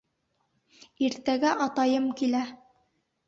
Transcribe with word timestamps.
Иртәгә 1.07 1.53
атайым 1.67 2.09
килә! 2.23 2.43